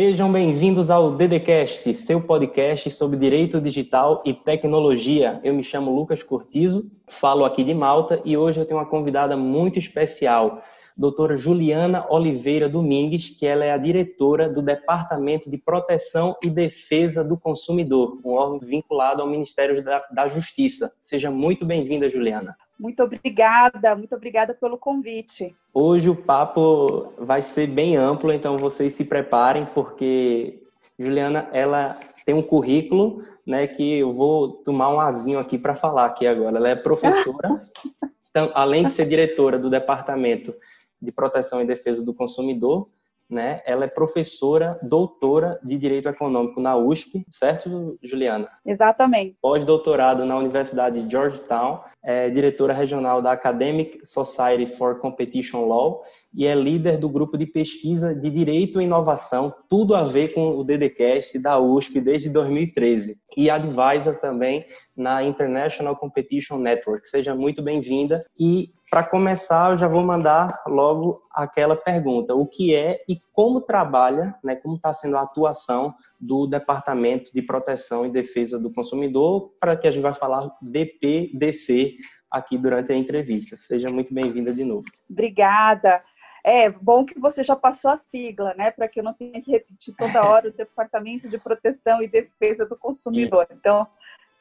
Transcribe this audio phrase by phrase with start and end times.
[0.00, 5.40] Sejam bem-vindos ao DDCast, seu podcast sobre direito digital e tecnologia.
[5.42, 9.36] Eu me chamo Lucas Cortizo, falo aqui de Malta e hoje eu tenho uma convidada
[9.36, 10.62] muito especial,
[10.96, 17.24] doutora Juliana Oliveira Domingues, que ela é a diretora do Departamento de Proteção e Defesa
[17.24, 20.92] do Consumidor, um órgão vinculado ao Ministério da, da Justiça.
[21.02, 22.56] Seja muito bem-vinda, Juliana.
[22.78, 25.54] Muito obrigada, muito obrigada pelo convite.
[25.74, 30.62] Hoje o papo vai ser bem amplo, então vocês se preparem, porque
[30.98, 36.06] Juliana, ela tem um currículo, né, que eu vou tomar um azinho aqui para falar
[36.06, 36.56] aqui agora.
[36.56, 37.62] Ela é professora,
[38.30, 40.54] então, além de ser diretora do departamento
[41.00, 42.88] de Proteção e Defesa do Consumidor,
[43.28, 43.60] né?
[43.66, 48.48] Ela é professora, doutora de Direito Econômico na USP, certo, Juliana?
[48.64, 49.36] Exatamente.
[49.40, 56.02] Pós-doutorado na Universidade de Georgetown, é diretora regional da Academic Society for Competition Law
[56.34, 60.56] e é líder do grupo de pesquisa de Direito e Inovação, tudo a ver com
[60.56, 63.16] o DDCast da USP desde 2013.
[63.36, 64.64] E advisor também
[64.96, 67.08] na International Competition Network.
[67.08, 68.24] Seja muito bem-vinda.
[68.38, 73.60] E para começar, eu já vou mandar logo aquela pergunta: o que é e como
[73.60, 79.52] trabalha, né, como está sendo a atuação do Departamento de Proteção e Defesa do Consumidor,
[79.60, 81.96] para que a gente vai falar DPDC
[82.30, 83.56] aqui durante a entrevista.
[83.56, 84.84] Seja muito bem-vinda de novo.
[85.08, 86.02] Obrigada.
[86.48, 88.70] É bom que você já passou a sigla, né?
[88.70, 92.64] Para que eu não tenha que repetir toda hora o Departamento de Proteção e Defesa
[92.64, 93.44] do Consumidor.
[93.44, 93.52] Isso.
[93.52, 93.86] Então,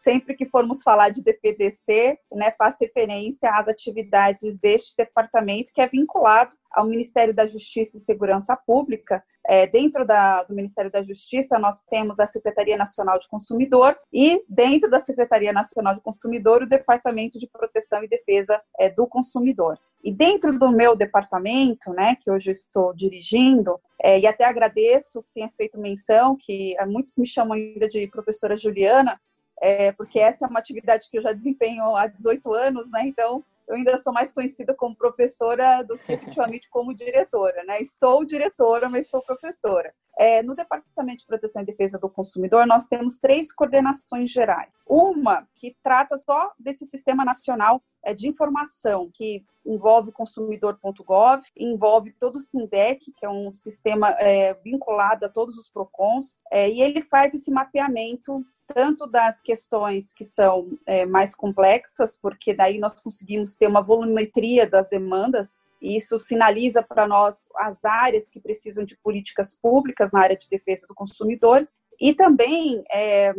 [0.04, 5.88] sempre que formos falar de DPDC, né, faz referência às atividades deste departamento que é
[5.88, 9.24] vinculado ao Ministério da Justiça e Segurança Pública.
[9.46, 14.44] É, dentro da, do Ministério da Justiça, nós temos a Secretaria Nacional de Consumidor e,
[14.48, 19.80] dentro da Secretaria Nacional de Consumidor, o Departamento de Proteção e Defesa é, do Consumidor.
[20.04, 25.24] E dentro do meu departamento, né, que hoje eu estou dirigindo, é, e até agradeço
[25.24, 29.20] que tenha feito menção, que é, muitos me chamam ainda de professora Juliana,
[29.62, 33.02] é, porque essa é uma atividade que eu já desempenho há 18 anos, né?
[33.06, 37.82] Então, eu ainda sou mais conhecida como professora do que efetivamente como diretora, né?
[37.82, 39.94] Estou diretora, mas sou professora.
[40.18, 44.74] É, no Departamento de Proteção e Defesa do Consumidor, nós temos três coordenações gerais.
[44.88, 52.38] Uma que trata só desse sistema nacional é, de informação, que envolve consumidor.gov, envolve todo
[52.38, 57.02] o SINDEC, que é um sistema é, vinculado a todos os PROCONs, é, e ele
[57.02, 63.56] faz esse mapeamento tanto das questões que são é, mais complexas, porque daí nós conseguimos
[63.56, 68.98] ter uma volumetria das demandas, e isso sinaliza para nós as áreas que precisam de
[68.98, 71.68] políticas públicas na área de defesa do consumidor,
[72.00, 73.34] e também é,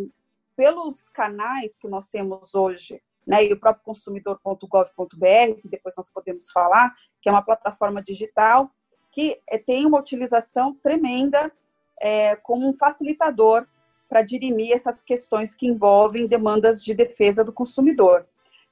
[0.57, 6.51] pelos canais que nós temos hoje, né, e o próprio consumidor.gov.br, que depois nós podemos
[6.51, 8.71] falar, que é uma plataforma digital
[9.13, 11.51] que é, tem uma utilização tremenda
[12.01, 13.67] é, como um facilitador
[14.09, 18.27] para dirimir essas questões que envolvem demandas de defesa do consumidor.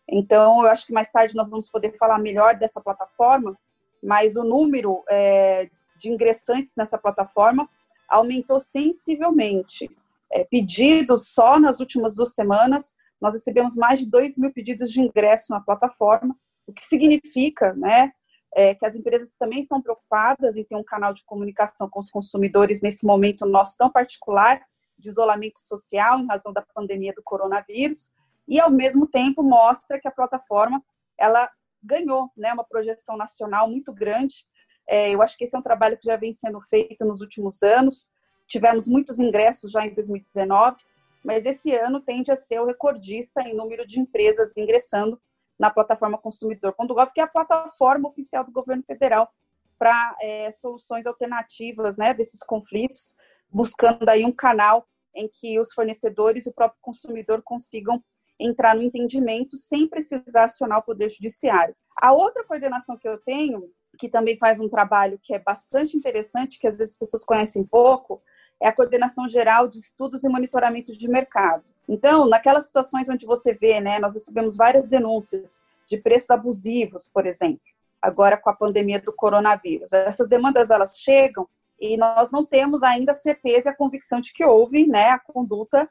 [0.09, 3.59] Então, eu acho que mais tarde nós vamos poder falar melhor dessa plataforma,
[4.03, 7.69] mas o número é, de ingressantes nessa plataforma
[8.09, 9.91] aumentou sensivelmente.
[10.33, 15.01] É, pedidos só nas últimas duas semanas, nós recebemos mais de 2 mil pedidos de
[15.01, 16.37] ingresso na plataforma,
[16.67, 18.13] o que significa né,
[18.55, 22.11] é, que as empresas também estão preocupadas em ter um canal de comunicação com os
[22.11, 24.61] consumidores nesse momento nosso tão particular,
[24.99, 28.11] de isolamento social em razão da pandemia do coronavírus
[28.49, 30.83] e ao mesmo tempo mostra que a plataforma
[31.19, 31.51] ela
[31.83, 34.45] ganhou né, uma projeção nacional muito grande.
[34.89, 37.63] É, eu acho que esse é um trabalho que já vem sendo feito nos últimos
[37.63, 38.11] anos.
[38.47, 40.77] Tivemos muitos ingressos já em 2019,
[41.25, 45.21] mas esse ano tende a ser o recordista em número de empresas ingressando
[45.59, 49.33] na plataforma consumidor.gov, que é a plataforma oficial do governo federal
[49.79, 53.17] para é, soluções alternativas né, desses conflitos
[53.57, 58.05] buscando aí um canal em que os fornecedores e o próprio consumidor consigam
[58.39, 61.75] entrar no entendimento sem precisar acionar o Poder Judiciário.
[61.97, 66.59] A outra coordenação que eu tenho, que também faz um trabalho que é bastante interessante,
[66.59, 68.21] que às vezes as pessoas conhecem pouco,
[68.61, 71.65] é a coordenação geral de estudos e monitoramento de mercado.
[71.89, 77.27] Então, naquelas situações onde você vê, né, nós recebemos várias denúncias de preços abusivos, por
[77.27, 77.63] exemplo,
[78.03, 79.95] agora com a pandemia do coronavírus.
[79.95, 84.45] Essas demandas elas chegam e nós não temos ainda certeza e a convicção de que
[84.45, 85.89] houve né, a conduta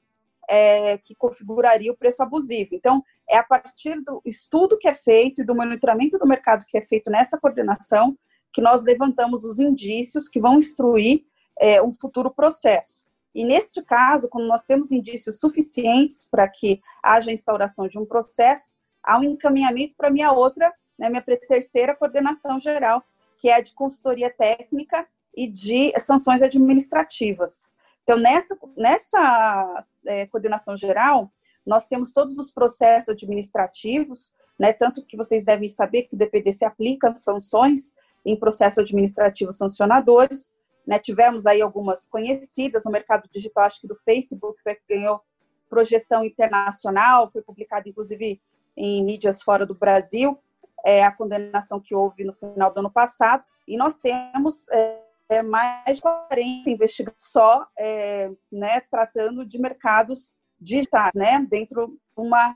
[0.48, 2.70] é, que configuraria o preço abusivo.
[2.74, 6.78] Então, é a partir do estudo que é feito e do monitoramento do mercado que
[6.78, 8.18] é feito nessa coordenação
[8.54, 11.26] que nós levantamos os indícios que vão instruir
[11.60, 13.04] é, um futuro processo.
[13.34, 18.74] E neste caso, quando nós temos indícios suficientes para que haja instauração de um processo,
[19.04, 23.04] há um encaminhamento para minha outra, né, minha terceira coordenação geral,
[23.38, 25.06] que é a de consultoria técnica
[25.36, 27.72] e de sanções administrativas.
[28.04, 31.32] Então, nessa, nessa é, coordenação geral,
[31.66, 36.64] nós temos todos os processos administrativos, né, tanto que vocês devem saber que o DPDC
[36.64, 40.54] aplica sanções em processos administrativos sancionadores.
[40.86, 45.20] Né, tivemos aí algumas conhecidas no mercado digital, acho que do Facebook, que ganhou
[45.68, 48.40] projeção internacional, foi publicado inclusive
[48.78, 50.38] em mídias fora do Brasil,
[50.86, 55.42] é, a condenação que houve no final do ano passado, e nós temos é, é,
[55.42, 62.56] mais de 40 investigações só é, né, tratando de mercados digitais, né, dentro de uma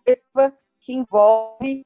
[0.82, 1.86] que envolve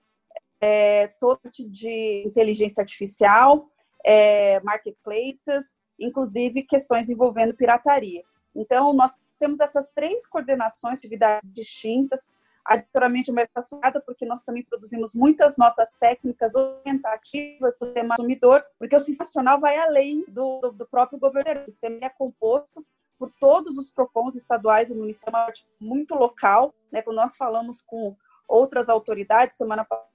[0.61, 3.67] é, todo tipo de inteligência artificial,
[4.05, 8.23] é, marketplaces, inclusive questões envolvendo pirataria.
[8.55, 12.33] Então, nós temos essas três coordenações, atividades distintas,
[12.65, 18.95] adicionalmente uma associada, porque nós também produzimos muitas notas técnicas orientativas do tema consumidor, porque
[18.95, 21.61] o sistema nacional vai além do, do, do próprio governo.
[21.61, 22.85] O sistema é composto
[23.19, 26.73] por todos os PROCONs estaduais e municipais, muito local.
[26.91, 27.01] Né?
[27.01, 28.15] Quando nós falamos com
[28.47, 30.07] outras autoridades, semana passada,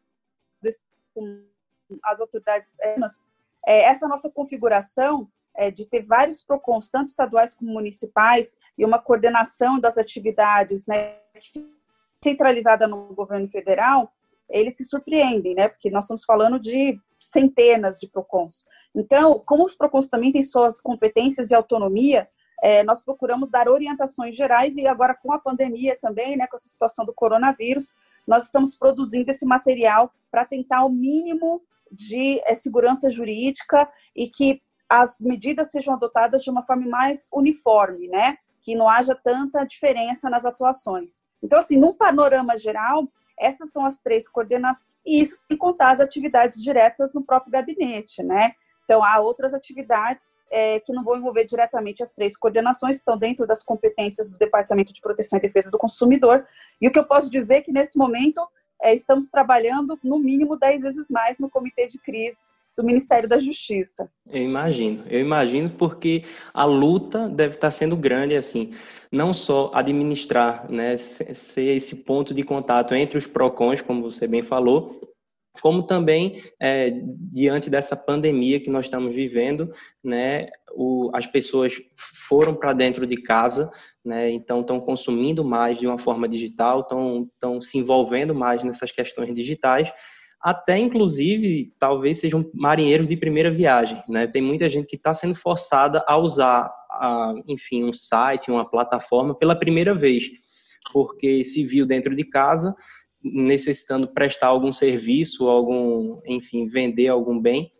[1.14, 1.42] com
[2.04, 2.76] as autoridades,
[3.66, 8.98] é, essa nossa configuração é, de ter vários PROCONs, tanto estaduais como municipais, e uma
[8.98, 11.18] coordenação das atividades né,
[12.22, 14.12] centralizada no governo federal,
[14.48, 15.68] eles se surpreendem, né?
[15.68, 18.66] Porque nós estamos falando de centenas de PROCONs.
[18.94, 22.28] Então, como os PROCONs também têm suas competências e autonomia,
[22.62, 26.68] é, nós procuramos dar orientações gerais e agora com a pandemia também, né, com essa
[26.68, 27.94] situação do coronavírus,
[28.26, 34.60] nós estamos produzindo esse material para tentar o mínimo de é, segurança jurídica e que
[34.88, 38.38] as medidas sejam adotadas de uma forma mais uniforme, né?
[38.68, 41.22] Que não haja tanta diferença nas atuações.
[41.42, 46.00] Então, assim, num panorama geral, essas são as três coordenações, e isso sem contar as
[46.00, 48.52] atividades diretas no próprio gabinete, né?
[48.84, 53.46] Então, há outras atividades é, que não vão envolver diretamente as três coordenações, estão dentro
[53.46, 56.46] das competências do Departamento de Proteção e Defesa do Consumidor.
[56.78, 58.46] E o que eu posso dizer é que, nesse momento,
[58.82, 62.44] é, estamos trabalhando no mínimo dez vezes mais no comitê de crise
[62.78, 64.08] do Ministério da Justiça.
[64.30, 66.22] Eu imagino, eu imagino porque
[66.54, 68.72] a luta deve estar sendo grande, assim,
[69.10, 74.44] não só administrar, né, ser esse ponto de contato entre os PROCONs, como você bem
[74.44, 75.12] falou,
[75.60, 76.92] como também é,
[77.32, 79.72] diante dessa pandemia que nós estamos vivendo,
[80.04, 81.74] né, o, as pessoas
[82.28, 83.68] foram para dentro de casa,
[84.04, 89.34] né, então estão consumindo mais de uma forma digital, estão se envolvendo mais nessas questões
[89.34, 89.92] digitais,
[90.40, 94.26] até inclusive talvez sejam marinheiros de primeira viagem, né?
[94.26, 99.34] Tem muita gente que está sendo forçada a usar, a, enfim, um site, uma plataforma
[99.34, 100.24] pela primeira vez,
[100.92, 102.74] porque se viu dentro de casa
[103.22, 107.72] necessitando prestar algum serviço, algum, enfim, vender algum bem.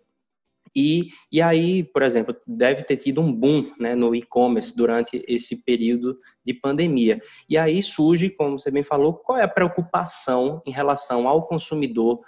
[0.75, 5.65] E, e aí, por exemplo, deve ter tido um boom né, no e-commerce durante esse
[5.65, 7.21] período de pandemia.
[7.49, 12.21] E aí surge, como você bem falou, qual é a preocupação em relação ao consumidor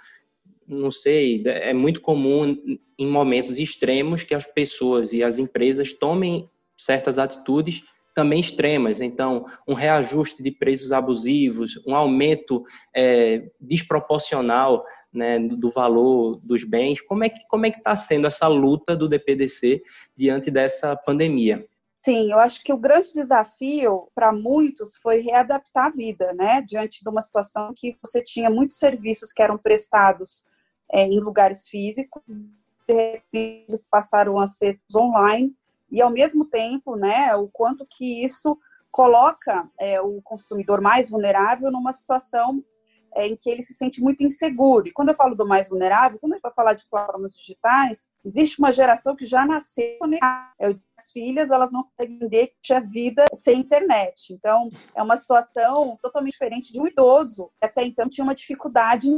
[0.71, 2.57] não sei, é muito comum
[2.97, 7.83] em momentos extremos que as pessoas e as empresas tomem certas atitudes
[8.15, 9.01] também extremas.
[9.01, 12.63] Então, um reajuste de preços abusivos, um aumento
[12.95, 17.01] é, desproporcional né, do valor dos bens.
[17.01, 19.81] Como é que como é que está sendo essa luta do DPDC
[20.15, 21.65] diante dessa pandemia?
[22.03, 26.61] Sim, eu acho que o grande desafio para muitos foi readaptar a vida, né?
[26.61, 30.43] Diante de uma situação que você tinha muitos serviços que eram prestados
[30.91, 35.55] é, em lugares físicos, de repente eles passaram a ser online,
[35.89, 38.57] e ao mesmo tempo, né, o quanto que isso
[38.91, 42.63] coloca é, o consumidor mais vulnerável numa situação
[43.13, 44.87] é, em que ele se sente muito inseguro.
[44.87, 48.07] E quando eu falo do mais vulnerável, quando a gente vai falar de plataformas digitais,
[48.23, 50.79] existe uma geração que já nasceu conectada.
[50.97, 54.33] As filhas, elas não conseguem entender que tinha vida sem internet.
[54.33, 59.09] Então, é uma situação totalmente diferente de um idoso, até então tinha uma dificuldade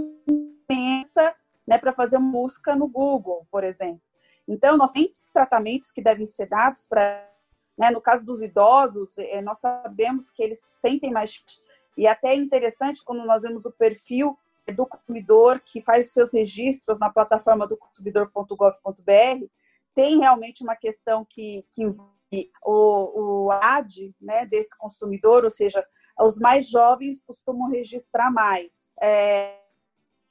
[0.70, 1.36] imensa
[1.68, 4.02] né, para fazer música no Google, por exemplo.
[4.48, 7.30] Então, nós temos tratamentos que devem ser dados para,
[7.78, 11.32] né, no caso dos idosos, eh, nós sabemos que eles sentem mais
[11.98, 14.38] e até é interessante quando nós vemos o perfil
[14.76, 19.46] do consumidor que faz os seus registros na plataforma do consumidor.gov.br,
[19.94, 21.86] tem realmente uma questão que, que
[22.66, 25.86] o, o AD né, desse consumidor, ou seja,
[26.20, 28.94] os mais jovens costumam registrar mais.
[29.02, 29.60] É,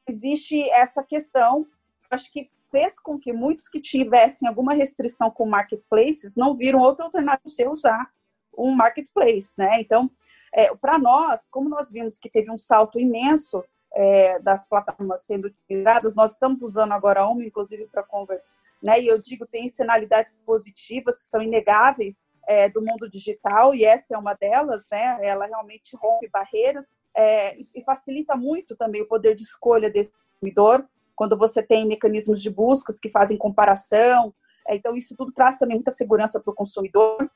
[0.08, 1.66] existe essa questão,
[2.10, 7.04] acho que fez com que muitos que tivessem alguma restrição com marketplaces não viram outra
[7.04, 8.10] alternativa sem usar
[8.56, 9.80] um marketplace, né?
[9.80, 10.10] Então,
[10.52, 15.46] é, para nós, como nós vimos que teve um salto imenso é, das plataformas sendo
[15.46, 19.00] utilizadas, nós estamos usando agora uma, inclusive, para conversar, né?
[19.00, 24.14] E eu digo, tem sinalidades positivas que são inegáveis é, do mundo digital, e essa
[24.14, 25.18] é uma delas, né?
[25.22, 30.84] Ela realmente rompe barreiras é, e facilita muito também o poder de escolha desse consumidor,
[31.14, 34.34] quando você tem mecanismos de buscas que fazem comparação.
[34.66, 37.30] É, então, isso tudo traz também muita segurança para o consumidor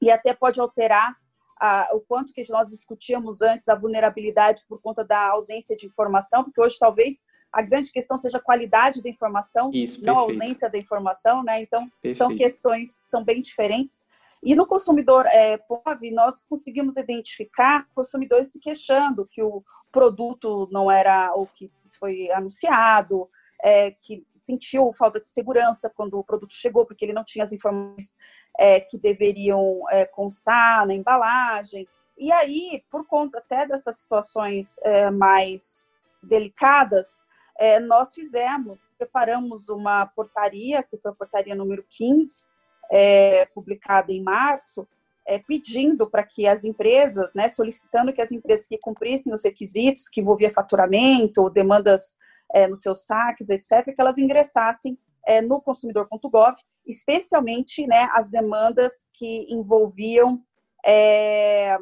[0.00, 1.16] e até pode alterar
[1.58, 6.44] a, o quanto que nós discutíamos antes a vulnerabilidade por conta da ausência de informação,
[6.44, 10.68] porque hoje talvez a grande questão seja a qualidade da informação, Isso, não a ausência
[10.68, 11.62] da informação, né?
[11.62, 12.18] Então, perfeito.
[12.18, 14.04] são questões que são bem diferentes.
[14.46, 19.60] E no consumidor é, POV, nós conseguimos identificar consumidores se queixando que o
[19.90, 23.28] produto não era o que foi anunciado,
[23.60, 27.52] é, que sentiu falta de segurança quando o produto chegou, porque ele não tinha as
[27.52, 28.14] informações
[28.56, 31.88] é, que deveriam é, constar na embalagem.
[32.16, 35.88] E aí, por conta até dessas situações é, mais
[36.22, 37.20] delicadas,
[37.58, 42.44] é, nós fizemos, preparamos uma portaria, que foi a portaria número 15,
[42.90, 44.86] é, publicada em março,
[45.26, 50.08] é, pedindo para que as empresas, né, solicitando que as empresas que cumprissem os requisitos
[50.08, 52.16] que envolvia faturamento, demandas
[52.54, 56.54] é, nos seus saques, etc., que elas ingressassem é, no consumidor.gov,
[56.86, 60.40] especialmente né, as demandas que envolviam
[60.84, 61.76] é,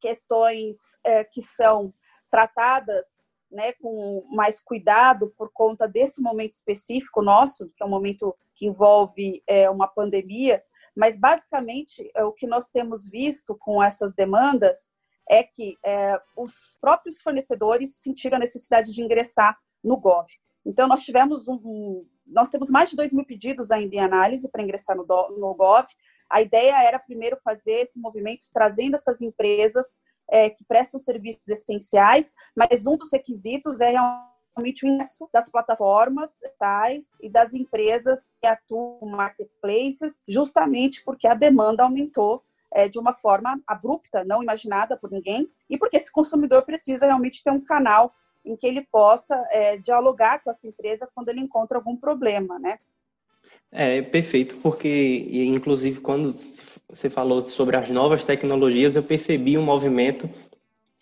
[0.00, 1.94] questões é, que são
[2.30, 3.25] tratadas
[3.56, 8.66] né, com mais cuidado por conta desse momento específico nosso, que é um momento que
[8.66, 10.62] envolve é, uma pandemia,
[10.94, 14.92] mas basicamente é, o que nós temos visto com essas demandas
[15.28, 20.26] é que é, os próprios fornecedores sentiram a necessidade de ingressar no Gov.
[20.64, 24.62] Então, nós tivemos um, nós temos mais de 2 mil pedidos ainda em análise para
[24.62, 25.86] ingressar no, no Gov.
[26.28, 29.98] A ideia era primeiro fazer esse movimento trazendo essas empresas
[30.30, 36.40] é, que prestam serviços essenciais, mas um dos requisitos é realmente o ingresso das plataformas
[36.58, 42.42] tais e das empresas que atuam no marketplaces, justamente porque a demanda aumentou
[42.72, 47.42] é, de uma forma abrupta, não imaginada por ninguém, e porque esse consumidor precisa realmente
[47.42, 48.14] ter um canal
[48.44, 52.78] em que ele possa é, dialogar com essa empresa quando ele encontra algum problema, né?
[53.70, 56.34] É perfeito, porque inclusive quando
[56.88, 60.28] você falou sobre as novas tecnologias, eu percebi um movimento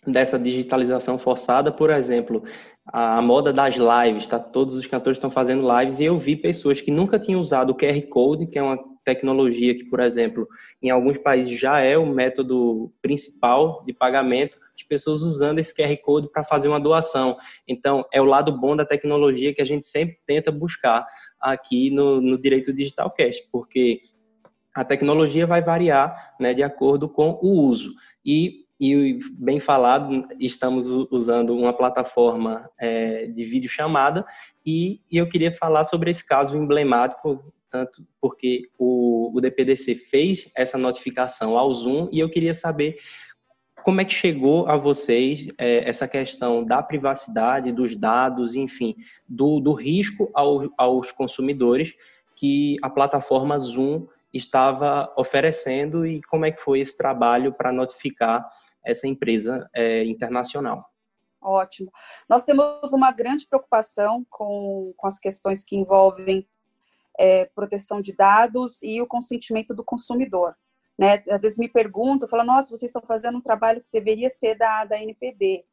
[0.05, 2.43] dessa digitalização forçada, por exemplo,
[2.85, 4.39] a moda das lives, tá?
[4.39, 7.75] Todos os cantores estão fazendo lives e eu vi pessoas que nunca tinham usado o
[7.75, 10.47] QR Code, que é uma tecnologia que, por exemplo,
[10.81, 15.95] em alguns países já é o método principal de pagamento, de pessoas usando esse QR
[16.03, 17.37] Code para fazer uma doação.
[17.67, 21.05] Então, é o lado bom da tecnologia que a gente sempre tenta buscar
[21.39, 24.01] aqui no, no Direito Digital Cash, porque
[24.75, 27.93] a tecnologia vai variar né, de acordo com o uso.
[28.25, 34.25] E, e, bem falado, estamos usando uma plataforma é, de videochamada
[34.65, 40.49] e, e eu queria falar sobre esse caso emblemático tanto porque o, o DPDC fez
[40.55, 42.97] essa notificação ao Zoom e eu queria saber
[43.83, 48.95] como é que chegou a vocês é, essa questão da privacidade, dos dados, enfim,
[49.27, 51.93] do, do risco ao, aos consumidores
[52.35, 58.47] que a plataforma Zoom estava oferecendo e como é que foi esse trabalho para notificar
[58.83, 60.89] essa empresa é, internacional?
[61.41, 61.91] Ótimo.
[62.27, 66.47] Nós temos uma grande preocupação com, com as questões que envolvem
[67.17, 70.55] é, proteção de dados e o consentimento do consumidor.
[70.97, 71.21] Né?
[71.29, 74.85] Às vezes me perguntam, falam, nossa, vocês estão fazendo um trabalho que deveria ser da,
[74.85, 75.63] da NPD.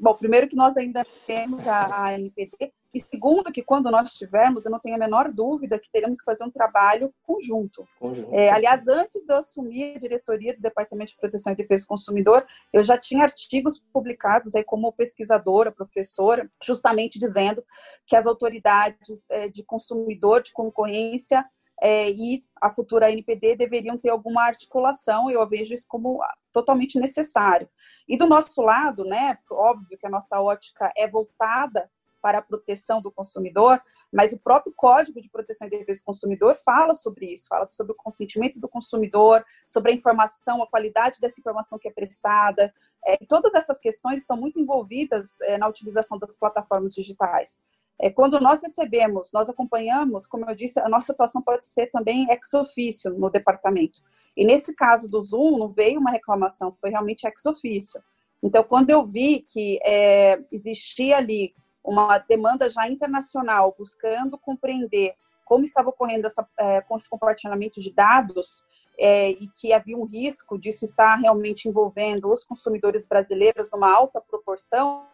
[0.00, 4.66] Bom, primeiro que nós ainda temos a, a NPD, e segundo que quando nós tivermos,
[4.66, 7.88] eu não tenho a menor dúvida que teremos que fazer um trabalho conjunto.
[7.98, 8.34] conjunto.
[8.34, 11.88] É, aliás, antes de eu assumir a diretoria do Departamento de Proteção e Defesa do
[11.88, 17.64] Consumidor, eu já tinha artigos publicados aí como pesquisadora, professora, justamente dizendo
[18.06, 21.44] que as autoridades é, de consumidor, de concorrência,
[21.80, 26.20] é, e a futura NPD deveriam ter alguma articulação, eu vejo isso como
[26.52, 27.68] totalmente necessário.
[28.06, 31.90] E do nosso lado, né, óbvio que a nossa ótica é voltada
[32.22, 36.56] para a proteção do consumidor, mas o próprio Código de Proteção e Defesa do Consumidor
[36.64, 41.40] fala sobre isso, fala sobre o consentimento do consumidor, sobre a informação, a qualidade dessa
[41.40, 42.72] informação que é prestada.
[43.04, 47.60] É, todas essas questões estão muito envolvidas é, na utilização das plataformas digitais.
[48.00, 52.30] É, quando nós recebemos, nós acompanhamos, como eu disse, a nossa atuação pode ser também
[52.30, 54.00] ex officio no departamento.
[54.36, 58.00] E nesse caso do Zoom, não veio uma reclamação, foi realmente ex officio.
[58.42, 65.64] Então, quando eu vi que é, existia ali uma demanda já internacional buscando compreender como
[65.64, 68.64] estava ocorrendo essa, é, com esse compartilhamento de dados
[68.98, 74.20] é, e que havia um risco disso estar realmente envolvendo os consumidores brasileiros numa alta
[74.20, 75.06] proporção,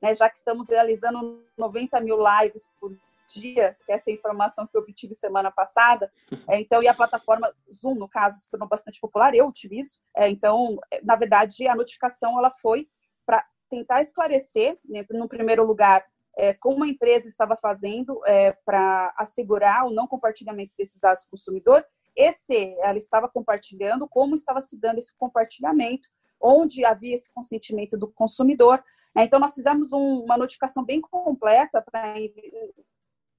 [0.00, 2.96] né, já que estamos realizando 90 mil lives por
[3.34, 6.12] dia, que é essa informação que eu obtive semana passada.
[6.48, 10.00] É, então, e a plataforma Zoom, no caso, se tornou bastante popular, eu utilizo.
[10.14, 12.88] É, então, na verdade, a notificação ela foi
[13.24, 16.04] para tentar esclarecer, né, no primeiro lugar,
[16.36, 21.30] é, como a empresa estava fazendo é, para assegurar o não compartilhamento desses dados do
[21.30, 21.82] consumidor
[22.14, 26.06] e se ela estava compartilhando, como estava se dando esse compartilhamento,
[26.38, 28.84] onde havia esse consentimento do consumidor.
[29.14, 29.24] Né.
[29.24, 32.14] Então, nós fizemos um, uma notificação bem completa para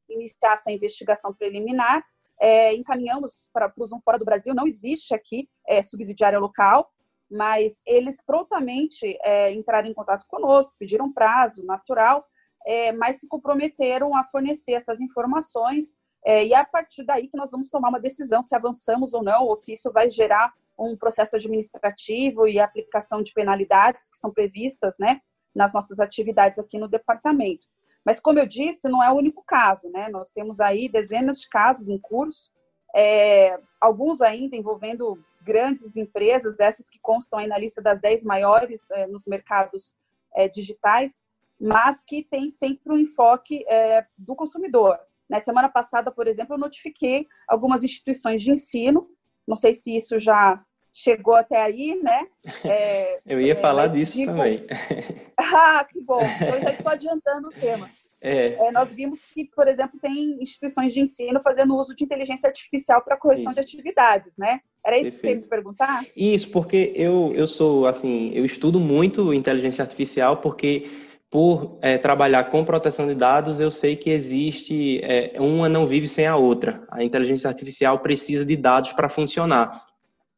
[0.10, 2.04] iniciar essa investigação preliminar.
[2.40, 6.90] É, encaminhamos para o Zoom Fora do Brasil, não existe aqui é, subsidiária local,
[7.34, 12.24] mas eles prontamente é, entraram em contato conosco, pediram prazo natural,
[12.66, 17.36] é, mas se comprometeram a fornecer essas informações é, e é a partir daí que
[17.36, 20.96] nós vamos tomar uma decisão se avançamos ou não, ou se isso vai gerar um
[20.96, 25.20] processo administrativo e aplicação de penalidades que são previstas né,
[25.54, 27.68] nas nossas atividades aqui no departamento.
[28.06, 30.10] Mas, como eu disse, não é o único caso, né?
[30.10, 32.52] Nós temos aí dezenas de casos em curso,
[32.94, 38.90] é, alguns ainda envolvendo grandes empresas, essas que constam aí na lista das 10 maiores
[38.92, 39.96] é, nos mercados
[40.34, 41.24] é, digitais,
[41.60, 44.98] mas que tem sempre um enfoque é, do consumidor.
[45.30, 49.10] Na semana passada, por exemplo, eu notifiquei algumas instituições de ensino,
[49.48, 52.28] não sei se isso já chegou até aí, né?
[53.26, 54.32] Eu ia falar disso digo...
[54.32, 54.68] também.
[55.36, 56.22] ah, que bom.
[56.22, 57.90] Então já estou adiantando o tema.
[58.24, 58.68] É.
[58.68, 63.04] É, nós vimos que, por exemplo, tem instituições de ensino fazendo uso de inteligência artificial
[63.04, 63.56] para correção isso.
[63.56, 64.62] de atividades, né?
[64.86, 65.16] Era isso Perfeito.
[65.16, 66.06] que você ia me perguntar?
[66.16, 70.90] Isso, porque eu, eu sou, assim, eu estudo muito inteligência artificial porque
[71.30, 76.08] por é, trabalhar com proteção de dados, eu sei que existe, é, uma não vive
[76.08, 76.86] sem a outra.
[76.92, 79.84] A inteligência artificial precisa de dados para funcionar.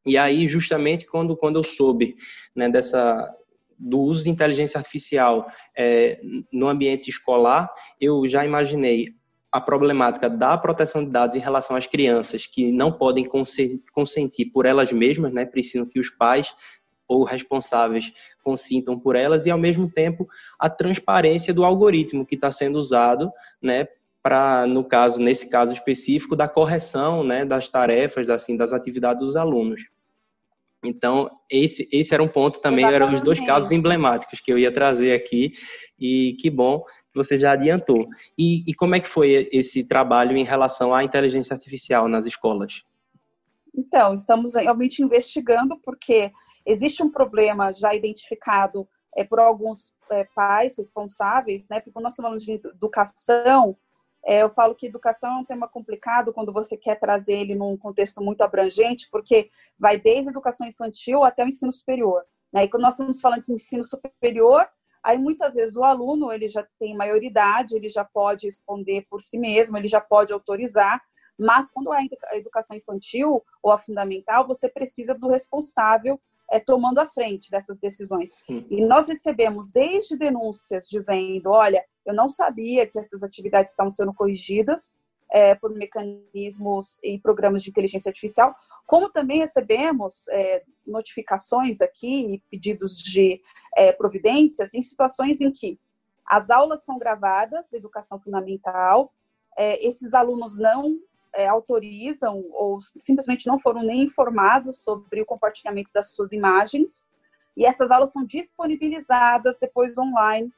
[0.06, 2.15] E aí, justamente quando, quando eu soube
[2.56, 3.30] né, dessa,
[3.77, 5.46] do uso de inteligência artificial
[5.77, 6.20] é,
[6.51, 9.15] no ambiente escolar, eu já imaginei
[9.51, 13.25] a problemática da proteção de dados em relação às crianças que não podem
[13.93, 16.54] consentir por elas mesmas, né, precisam que os pais
[17.08, 18.12] ou responsáveis
[18.43, 20.28] consintam por elas e ao mesmo tempo
[20.60, 23.88] a transparência do algoritmo que está sendo usado, né,
[24.21, 29.36] para no caso nesse caso específico da correção, né, das tarefas, assim, das atividades dos
[29.36, 29.84] alunos.
[30.88, 33.04] Então, esse, esse era um ponto também, Exatamente.
[33.04, 35.54] eram os dois casos emblemáticos que eu ia trazer aqui,
[36.00, 38.08] e que bom que você já adiantou.
[38.38, 42.84] E, e como é que foi esse trabalho em relação à inteligência artificial nas escolas?
[43.76, 46.32] Então, estamos realmente investigando, porque
[46.65, 51.80] existe um problema já identificado é, por alguns é, pais responsáveis, né?
[51.80, 53.78] Porque quando nós falando de educação,
[54.26, 57.78] é, eu falo que educação é um tema complicado quando você quer trazer ele num
[57.78, 62.24] contexto muito abrangente, porque vai desde a educação infantil até o ensino superior.
[62.52, 62.64] Né?
[62.64, 64.68] E quando nós estamos falando de ensino superior,
[65.04, 69.38] aí muitas vezes o aluno ele já tem maioridade, ele já pode responder por si
[69.38, 71.00] mesmo, ele já pode autorizar,
[71.38, 76.20] mas quando é a educação infantil ou a fundamental, você precisa do responsável
[76.56, 78.32] é, tomando a frente dessas decisões.
[78.46, 78.65] Sim.
[78.70, 84.13] E nós recebemos desde denúncias dizendo: olha, eu não sabia que essas atividades estavam sendo
[84.13, 84.96] corrigidas
[85.30, 88.56] é, por mecanismos e programas de inteligência artificial,
[88.88, 93.41] como também recebemos é, notificações aqui e pedidos de
[93.76, 95.78] é, providências em situações em que
[96.26, 99.13] as aulas são gravadas da educação fundamental,
[99.58, 100.98] é, esses alunos não
[101.36, 107.06] é, autorizam ou simplesmente não foram nem informados sobre o compartilhamento das suas imagens.
[107.56, 110.52] E essas aulas são disponibilizadas depois online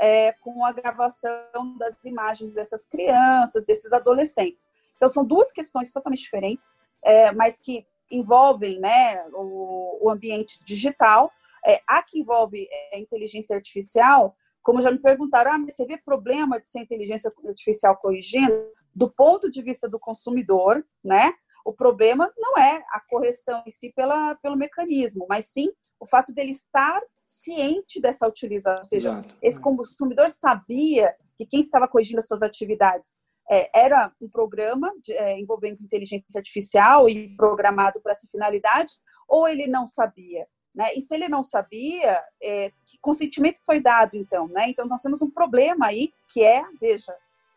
[0.00, 4.68] é, com a gravação das imagens dessas crianças, desses adolescentes.
[4.96, 11.30] Então, são duas questões totalmente diferentes, é, mas que envolvem né, o, o ambiente digital.
[11.66, 15.86] É, a que envolve a é, inteligência artificial, como já me perguntaram, ah, mas você
[15.86, 18.52] vê problema de ser inteligência artificial corrigindo?
[18.94, 21.32] Do ponto de vista do consumidor, né?
[21.64, 26.32] O problema não é a correção em si pela, pelo mecanismo, mas sim o fato
[26.32, 28.78] dele estar ciente dessa utilização.
[28.78, 29.36] Ou seja, Exato.
[29.40, 33.18] esse consumidor sabia que quem estava corrigindo as suas atividades
[33.50, 38.92] é, era um programa de, é, envolvendo inteligência artificial e programado para essa finalidade,
[39.28, 40.46] ou ele não sabia.
[40.74, 40.94] Né?
[40.94, 44.48] E se ele não sabia, é, que consentimento foi dado, então?
[44.48, 44.68] Né?
[44.68, 47.14] Então, nós temos um problema aí, que é, veja,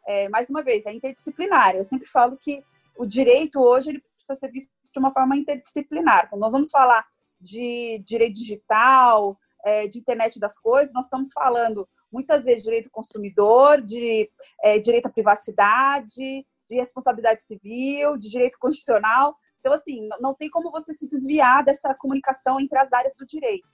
[0.07, 1.75] é, mais uma vez, é interdisciplinar.
[1.75, 2.63] Eu sempre falo que
[2.97, 6.29] o direito hoje ele precisa ser visto de uma forma interdisciplinar.
[6.29, 7.05] Quando nós vamos falar
[7.39, 12.85] de direito digital, é, de internet das coisas, nós estamos falando muitas vezes de direito
[12.85, 14.29] do consumidor, de
[14.63, 19.35] é, direito à privacidade, de responsabilidade civil, de direito constitucional.
[19.59, 23.67] Então, assim, não tem como você se desviar dessa comunicação entre as áreas do direito.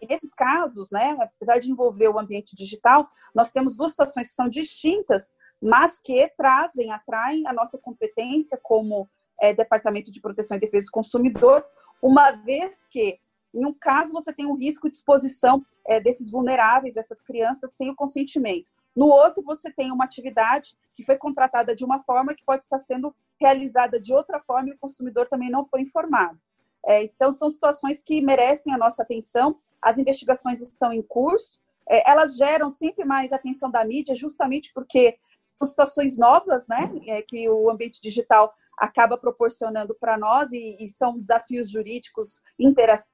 [0.00, 4.34] E nesses casos, né, apesar de envolver o ambiente digital, nós temos duas situações que
[4.34, 9.08] são distintas, mas que trazem, atraem a nossa competência como
[9.40, 11.64] é, Departamento de Proteção e Defesa do Consumidor,
[12.02, 13.18] uma vez que,
[13.54, 17.90] em um caso, você tem um risco de exposição é, desses vulneráveis, dessas crianças, sem
[17.90, 18.70] o consentimento.
[18.94, 22.78] No outro, você tem uma atividade que foi contratada de uma forma que pode estar
[22.78, 26.38] sendo realizada de outra forma e o consumidor também não foi informado.
[26.84, 29.56] É, então, são situações que merecem a nossa atenção.
[29.80, 31.60] As investigações estão em curso.
[31.88, 35.16] É, elas geram sempre mais atenção da mídia, justamente porque
[35.58, 40.88] são situações novas, né, é, que o ambiente digital acaba proporcionando para nós e, e,
[40.88, 42.40] são desafios jurídicos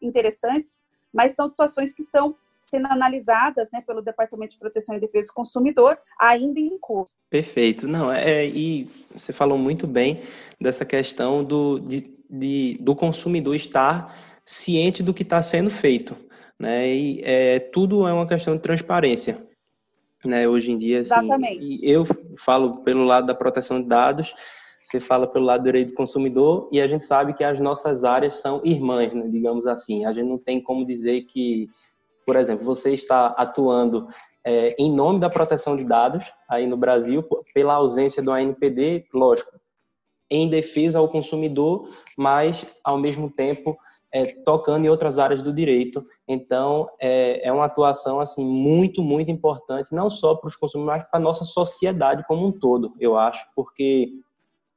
[0.02, 0.78] interessantes,
[1.12, 5.34] mas são situações que estão sendo analisadas né, pelo Departamento de Proteção e Defesa do
[5.34, 7.14] Consumidor, ainda em curso.
[7.30, 7.88] Perfeito.
[7.88, 10.24] Não, é, e você falou muito bem
[10.60, 16.16] dessa questão do, de, de, do consumidor estar ciente do que está sendo feito.
[16.58, 16.94] Né?
[16.94, 19.46] E é, tudo é uma questão de transparência.
[20.24, 20.48] Né?
[20.48, 21.80] Hoje em dia, assim, Exatamente.
[21.82, 22.04] eu
[22.44, 24.32] falo pelo lado da proteção de dados,
[24.82, 28.04] você fala pelo lado do direito do consumidor, e a gente sabe que as nossas
[28.04, 29.26] áreas são irmãs, né?
[29.28, 30.04] digamos assim.
[30.04, 31.68] A gente não tem como dizer que
[32.24, 34.08] por exemplo, você está atuando
[34.44, 39.58] é, em nome da proteção de dados aí no Brasil, pela ausência do ANPD, lógico,
[40.30, 43.76] em defesa ao consumidor, mas ao mesmo tempo
[44.12, 46.04] é, tocando em outras áreas do direito.
[46.26, 51.10] Então, é, é uma atuação assim muito, muito importante, não só para os consumidores, mas
[51.10, 54.10] para a nossa sociedade como um todo, eu acho, porque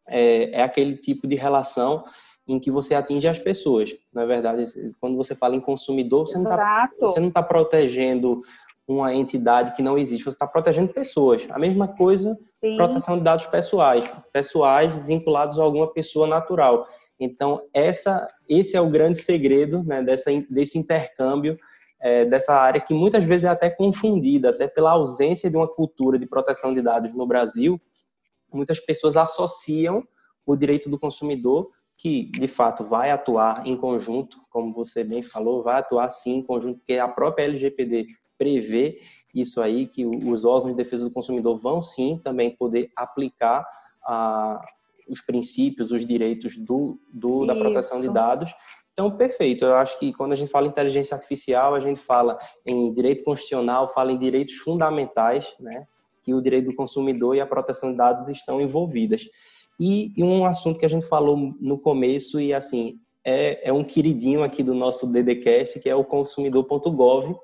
[0.08, 2.04] é, é aquele tipo de relação
[2.48, 3.96] em que você atinge as pessoas.
[4.14, 4.66] Na verdade,
[5.00, 8.42] quando você fala em consumidor, você tá, não está tá protegendo
[8.88, 11.46] uma entidade que não existe, você está protegendo pessoas.
[11.50, 12.78] A mesma coisa, Sim.
[12.78, 16.88] proteção de dados pessoais, pessoais vinculados a alguma pessoa natural.
[17.20, 21.58] Então, essa, esse é o grande segredo né, dessa, desse intercâmbio,
[22.00, 26.20] é, dessa área que muitas vezes é até confundida, até pela ausência de uma cultura
[26.20, 27.82] de proteção de dados no Brasil.
[28.54, 30.08] Muitas pessoas associam
[30.46, 35.64] o direito do consumidor que de fato vai atuar em conjunto, como você bem falou,
[35.64, 38.06] vai atuar sim em conjunto, porque a própria LGPD
[38.38, 39.02] prevê
[39.34, 43.68] isso aí, que os órgãos de defesa do consumidor vão sim também poder aplicar
[44.06, 44.64] ah,
[45.08, 48.52] os princípios, os direitos do, do da proteção de dados.
[48.94, 49.64] Então, perfeito.
[49.64, 53.24] Eu acho que quando a gente fala em inteligência artificial, a gente fala em direito
[53.24, 55.86] constitucional, fala em direitos fundamentais, né?
[56.24, 59.22] Que o direito do consumidor e a proteção de dados estão envolvidas.
[59.80, 63.84] E, e, um assunto que a gente falou no começo e assim é, é um
[63.84, 67.36] queridinho aqui do nosso DDcast, que é o consumidor.gov,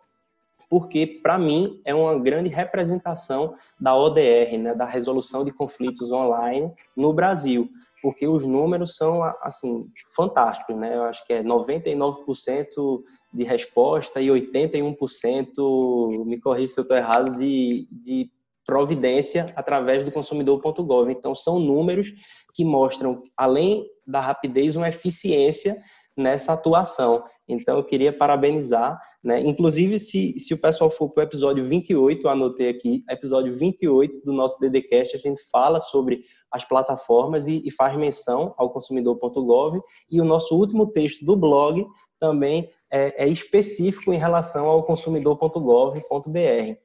[0.69, 6.71] porque para mim é uma grande representação da ODR, né, da resolução de conflitos online
[6.95, 7.69] no Brasil,
[8.01, 10.95] porque os números são assim fantásticos, né?
[10.95, 17.35] Eu acho que é 99% de resposta e 81%, me corrija se eu estou errado,
[17.37, 18.29] de, de
[18.65, 21.09] providência através do consumidor.gov.
[21.09, 22.13] Então, são números
[22.53, 25.81] que mostram, além da rapidez, uma eficiência
[26.15, 27.23] nessa atuação.
[27.47, 29.39] Então, eu queria parabenizar, né?
[29.41, 34.23] Inclusive, se, se o pessoal for para o episódio 28, eu anotei aqui, episódio 28
[34.23, 39.81] do nosso DDCast, a gente fala sobre as plataformas e, e faz menção ao consumidor.gov.
[40.09, 41.85] E o nosso último texto do blog
[42.19, 46.77] também é, é específico em relação ao consumidor.gov.br.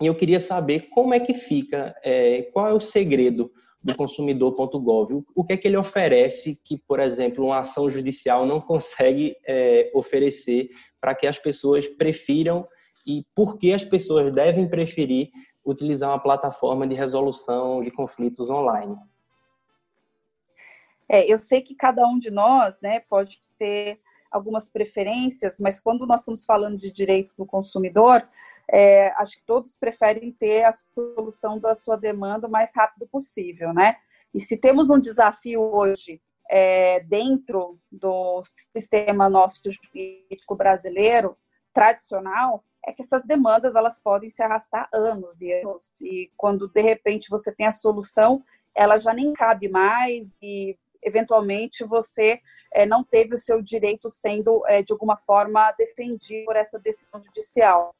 [0.00, 5.24] E eu queria saber como é que fica, é, qual é o segredo do consumidor.gov?
[5.34, 9.90] O que é que ele oferece que, por exemplo, uma ação judicial não consegue é,
[9.94, 12.66] oferecer para que as pessoas prefiram
[13.06, 15.30] e por que as pessoas devem preferir
[15.64, 18.96] utilizar uma plataforma de resolução de conflitos online?
[21.08, 26.06] É, eu sei que cada um de nós né, pode ter algumas preferências, mas quando
[26.06, 28.26] nós estamos falando de direito do consumidor,
[28.70, 33.72] é, acho que todos preferem ter a solução da sua demanda o mais rápido possível,
[33.72, 33.96] né?
[34.34, 36.20] E se temos um desafio hoje
[36.50, 38.42] é, dentro do
[38.74, 41.36] sistema nosso jurídico brasileiro
[41.72, 45.90] tradicional, é que essas demandas elas podem se arrastar anos e anos.
[46.00, 48.42] E quando de repente você tem a solução,
[48.74, 52.40] ela já nem cabe mais e eventualmente você
[52.72, 57.22] é, não teve o seu direito sendo é, de alguma forma defendido por essa decisão
[57.22, 57.94] judicial.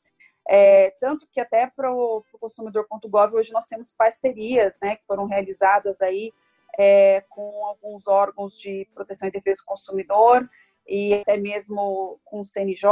[0.49, 6.01] É, tanto que até para o consumidor.gov hoje nós temos parcerias né, que foram realizadas
[6.01, 6.33] aí
[6.79, 10.49] é, com alguns órgãos de proteção e defesa do consumidor
[10.87, 12.89] e até mesmo com o CNJ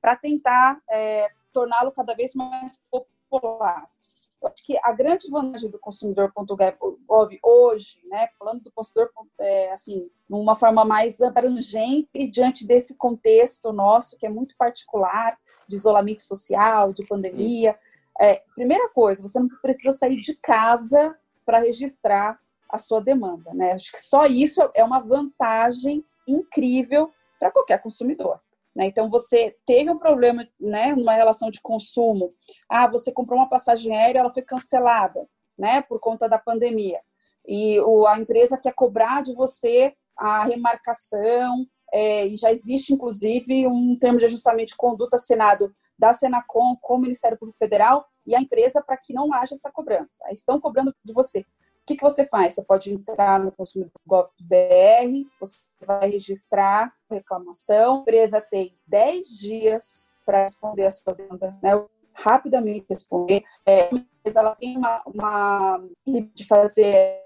[0.00, 3.88] para tentar é, torná-lo cada vez mais popular.
[4.42, 9.10] Eu acho que a grande vantagem do consumidor.gov hoje, né, falando do consumidor
[9.40, 15.76] é, assim, numa forma mais abrangente diante desse contexto nosso que é muito particular de
[15.76, 17.78] isolamento social, de pandemia,
[18.20, 23.72] é, primeira coisa, você não precisa sair de casa para registrar a sua demanda, né?
[23.72, 28.40] Acho que só isso é uma vantagem incrível para qualquer consumidor.
[28.74, 28.86] Né?
[28.86, 32.34] Então, você teve um problema, né, numa relação de consumo.
[32.68, 35.26] Ah, você comprou uma passagem aérea, ela foi cancelada,
[35.58, 37.00] né, por conta da pandemia.
[37.46, 43.66] E o, a empresa quer cobrar de você a remarcação, é, e já existe, inclusive,
[43.66, 48.34] um termo de ajustamento de conduta assinado da Senacom com o Ministério Público Federal e
[48.34, 50.24] a empresa para que não haja essa cobrança.
[50.30, 51.40] Estão cobrando de você.
[51.40, 51.44] O
[51.86, 52.54] que, que você faz?
[52.54, 60.10] Você pode entrar no consumidor.gov.br, você vai registrar a reclamação, a empresa tem 10 dias
[60.24, 61.72] para responder a sua demanda, né?
[62.16, 63.44] rapidamente responder.
[63.66, 63.90] É,
[64.24, 65.84] ela tem uma, uma
[66.34, 67.20] de fazer,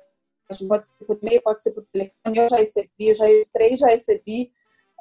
[0.59, 2.39] pode ser por e-mail, pode ser por telefone.
[2.39, 4.53] Eu já recebi, eu já registrei, já recebi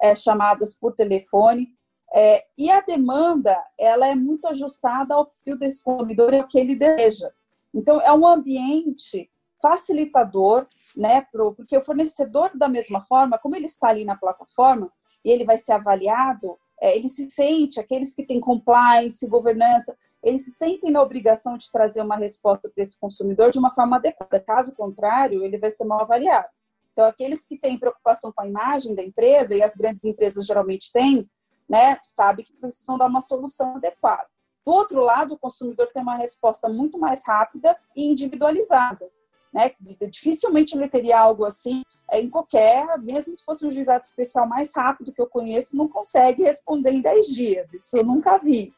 [0.01, 1.67] é, chamadas por telefone.
[2.13, 6.59] É, e a demanda, ela é muito ajustada ao perfil desse consumidor e ao que
[6.59, 7.29] ele deseja.
[7.73, 9.29] Então, é um ambiente
[9.61, 11.21] facilitador né?
[11.31, 14.91] Pro, porque o fornecedor, da mesma forma, como ele está ali na plataforma
[15.23, 20.45] e ele vai ser avaliado, é, ele se sente, aqueles que têm compliance, governança, eles
[20.45, 24.39] se sentem na obrigação de trazer uma resposta para esse consumidor de uma forma adequada.
[24.39, 26.47] Caso contrário, ele vai ser mal avaliado.
[26.91, 30.91] Então, aqueles que têm preocupação com a imagem da empresa, e as grandes empresas geralmente
[30.91, 31.29] têm,
[31.69, 34.27] né, sabe que precisam dar uma solução adequada.
[34.65, 39.09] Do outro lado, o consumidor tem uma resposta muito mais rápida e individualizada
[39.53, 39.71] né?
[40.09, 44.71] Dificilmente ele teria algo assim é, em qualquer, mesmo se fosse um juizado especial mais
[44.75, 47.73] rápido que eu conheço, não consegue responder em 10 dias.
[47.73, 48.73] Isso eu nunca vi.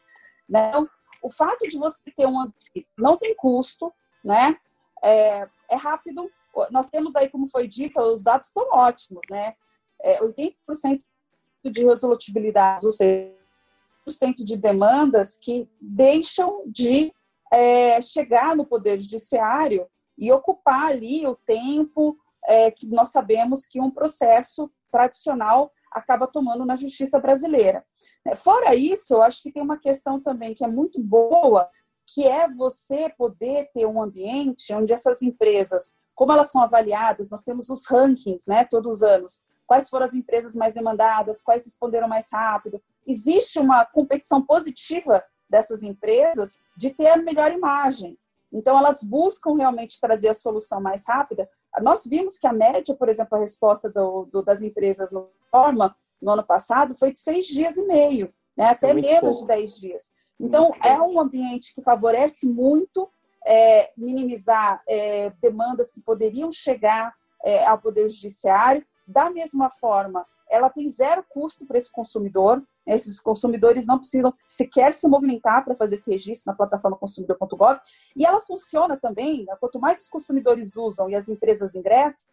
[0.48, 0.70] Né?
[0.70, 0.90] Então,
[1.22, 2.52] o fato de você ter um
[2.98, 4.58] não tem custo, né?
[5.04, 6.30] É, é, rápido.
[6.70, 9.56] Nós temos aí, como foi dito, os dados estão ótimos, né?
[10.02, 11.02] É, 80%
[11.64, 13.34] de resolutibilidade, ou seja,
[14.08, 17.14] 80% de demandas que deixam de
[17.52, 23.80] é, chegar no Poder Judiciário e ocupar ali o tempo é, que nós sabemos que
[23.80, 27.86] um processo tradicional acaba tomando na justiça brasileira.
[28.26, 31.70] É, fora isso, eu acho que tem uma questão também que é muito boa,
[32.08, 37.44] que é você poder ter um ambiente onde essas empresas, como elas são avaliadas, nós
[37.44, 42.08] temos os rankings, né, todos os anos, quais foram as empresas mais demandadas, quais responderam
[42.08, 42.82] mais rápido.
[43.08, 48.18] Existe uma competição positiva dessas empresas de ter a melhor imagem.
[48.52, 51.50] Então, elas buscam realmente trazer a solução mais rápida.
[51.80, 55.96] Nós vimos que a média, por exemplo, a resposta do, do, das empresas no Norma
[56.22, 58.66] no ano passado foi de seis dias e meio, né?
[58.66, 59.40] até menos pouco.
[59.42, 60.12] de dez dias.
[60.40, 63.10] Então, muito é um ambiente que favorece muito
[63.46, 68.86] é, minimizar é, demandas que poderiam chegar é, ao Poder Judiciário.
[69.08, 72.62] Da mesma forma, ela tem zero custo para esse consumidor.
[72.86, 77.80] Esses consumidores não precisam sequer se movimentar para fazer esse registro na plataforma consumidor.gov.
[78.16, 82.28] E ela funciona também, né, quanto mais os consumidores usam e as empresas ingressam,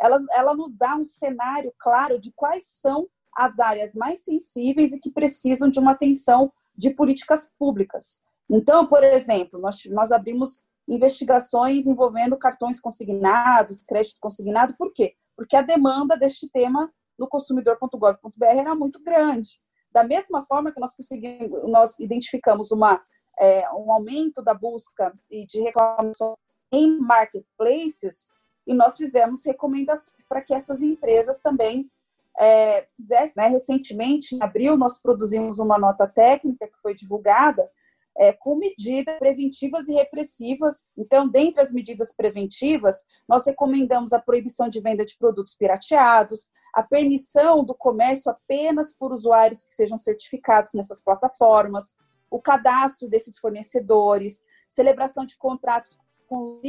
[0.00, 5.00] ela, ela nos dá um cenário claro de quais são as áreas mais sensíveis e
[5.00, 8.20] que precisam de uma atenção de políticas públicas.
[8.50, 15.14] Então, por exemplo, nós, nós abrimos investigações envolvendo cartões consignados, crédito consignado, por quê?
[15.36, 19.60] Porque a demanda deste tema no consumidor.gov.br era muito grande.
[19.92, 23.00] Da mesma forma que nós conseguimos, nós identificamos uma,
[23.38, 26.36] é, um aumento da busca e de reclamações
[26.72, 28.28] em marketplaces,
[28.66, 31.90] e nós fizemos recomendações para que essas empresas também
[32.38, 33.42] é, fizessem.
[33.42, 33.48] Né?
[33.50, 37.68] Recentemente, em abril, nós produzimos uma nota técnica que foi divulgada
[38.16, 40.86] é, com medidas preventivas e repressivas.
[40.96, 46.82] Então, dentre as medidas preventivas, nós recomendamos a proibição de venda de produtos pirateados, a
[46.82, 51.96] permissão do comércio apenas por usuários que sejam certificados nessas plataformas,
[52.30, 56.60] o cadastro desses fornecedores, celebração de contratos com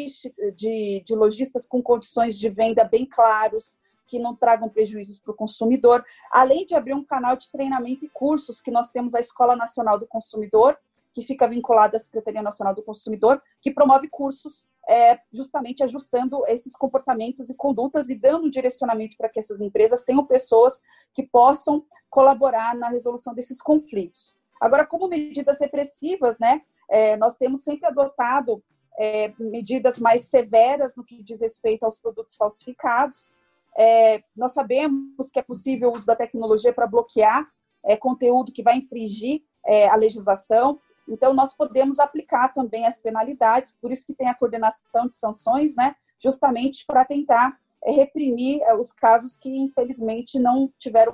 [0.56, 5.36] de, de lojistas com condições de venda bem claros, que não tragam prejuízos para o
[5.36, 9.56] consumidor, além de abrir um canal de treinamento e cursos que nós temos a Escola
[9.56, 10.78] Nacional do Consumidor,
[11.14, 16.76] que fica vinculada à Secretaria Nacional do Consumidor, que promove cursos é, justamente ajustando esses
[16.76, 20.82] comportamentos e condutas e dando direcionamento para que essas empresas tenham pessoas
[21.14, 24.36] que possam colaborar na resolução desses conflitos.
[24.60, 28.64] Agora, como medidas repressivas, né, é, nós temos sempre adotado
[28.98, 33.32] é, medidas mais severas no que diz respeito aos produtos falsificados.
[33.78, 37.48] É, nós sabemos que é possível o uso da tecnologia para bloquear
[37.84, 40.80] é, conteúdo que vai infringir é, a legislação.
[41.08, 45.76] Então, nós podemos aplicar também as penalidades, por isso que tem a coordenação de sanções,
[45.76, 51.14] né, justamente para tentar é, reprimir é, os casos que, infelizmente, não tiveram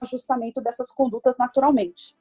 [0.00, 2.16] ajustamento dessas condutas naturalmente.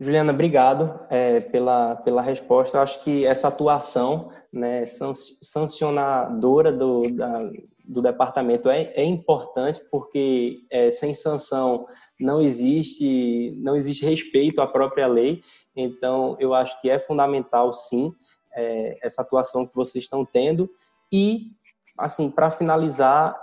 [0.00, 2.78] Juliana, obrigado é, pela, pela resposta.
[2.78, 7.50] Eu acho que essa atuação né, sancionadora do, da,
[7.84, 11.86] do departamento é, é importante, porque é, sem sanção
[12.20, 15.42] não existe, não existe respeito à própria lei.
[15.80, 18.12] Então, eu acho que é fundamental, sim,
[18.52, 20.68] é, essa atuação que vocês estão tendo.
[21.12, 21.52] E,
[21.96, 23.36] assim, para finalizar,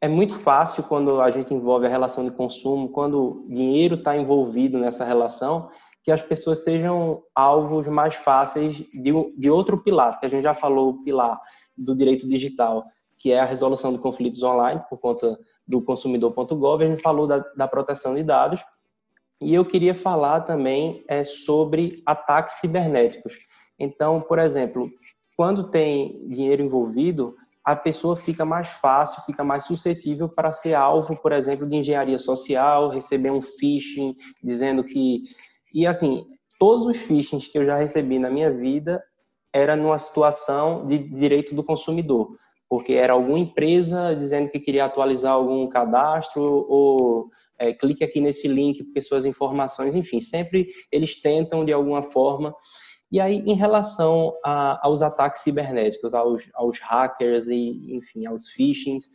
[0.00, 4.78] é muito fácil quando a gente envolve a relação de consumo, quando dinheiro está envolvido
[4.78, 5.70] nessa relação,
[6.02, 10.54] que as pessoas sejam alvos mais fáceis de, de outro pilar, que a gente já
[10.54, 11.40] falou, o pilar
[11.76, 12.84] do direito digital,
[13.16, 17.38] que é a resolução de conflitos online, por conta do consumidor.gov, a gente falou da,
[17.56, 18.60] da proteção de dados,
[19.40, 23.34] e eu queria falar também é, sobre ataques cibernéticos.
[23.78, 24.90] Então, por exemplo,
[25.36, 31.16] quando tem dinheiro envolvido, a pessoa fica mais fácil, fica mais suscetível para ser alvo,
[31.16, 35.22] por exemplo, de engenharia social, receber um phishing dizendo que.
[35.72, 36.26] E assim,
[36.58, 39.02] todos os phishings que eu já recebi na minha vida
[39.52, 42.36] era numa situação de direito do consumidor
[42.68, 48.46] porque era alguma empresa dizendo que queria atualizar algum cadastro ou é, clique aqui nesse
[48.46, 52.54] link porque suas informações, enfim, sempre eles tentam de alguma forma.
[53.10, 59.06] E aí, em relação a, aos ataques cibernéticos, aos, aos hackers e, enfim, aos phishings,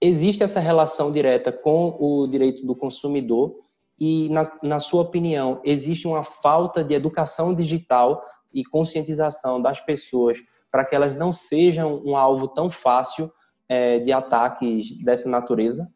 [0.00, 3.56] existe essa relação direta com o direito do consumidor
[3.98, 10.38] e, na, na sua opinião, existe uma falta de educação digital e conscientização das pessoas
[10.70, 13.32] para que elas não sejam um alvo tão fácil
[13.68, 15.90] é, de ataques dessa natureza?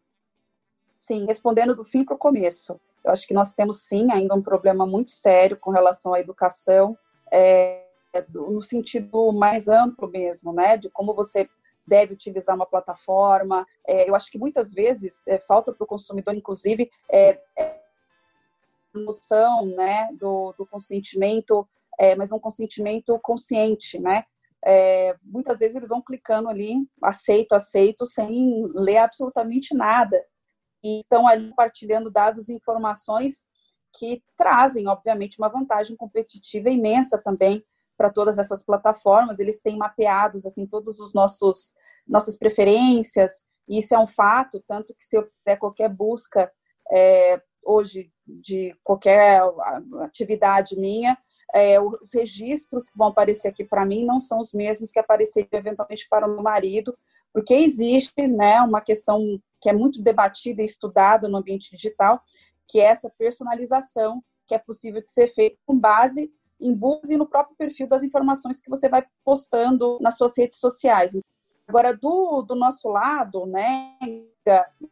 [1.00, 2.78] Sim, respondendo do fim para o começo.
[3.02, 6.96] Eu acho que nós temos sim ainda um problema muito sério com relação à educação,
[7.32, 7.86] é,
[8.28, 10.76] no sentido mais amplo mesmo, né?
[10.76, 11.48] De como você
[11.86, 13.66] deve utilizar uma plataforma.
[13.88, 17.80] É, eu acho que muitas vezes é, falta para o consumidor, inclusive, é, é,
[18.92, 21.66] noção, né, do, do consentimento,
[21.98, 24.24] é, mas um consentimento consciente, né?
[24.64, 30.22] é, muitas vezes eles vão clicando ali, aceito, aceito, sem ler absolutamente nada.
[30.82, 33.46] E estão ali compartilhando dados e informações
[33.92, 37.64] que trazem, obviamente, uma vantagem competitiva imensa também
[37.96, 39.38] para todas essas plataformas.
[39.38, 41.74] Eles têm mapeados assim todos os nossos
[42.06, 43.44] nossas preferências.
[43.68, 46.50] E isso é um fato, tanto que se eu fizer qualquer busca
[46.92, 49.40] é, hoje de qualquer
[50.02, 51.16] atividade minha,
[51.54, 55.48] é, os registros que vão aparecer aqui para mim não são os mesmos que apareceriam
[55.52, 56.96] eventualmente para o meu marido,
[57.32, 62.20] porque existe né, uma questão que é muito debatida e estudada no ambiente digital,
[62.66, 67.16] que é essa personalização que é possível de ser feita com base em buscas e
[67.16, 71.16] no próprio perfil das informações que você vai postando nas suas redes sociais.
[71.66, 73.96] Agora, do, do nosso lado, né,